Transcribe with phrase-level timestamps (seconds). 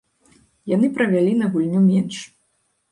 [0.75, 2.17] Яны правялі на гульню менш.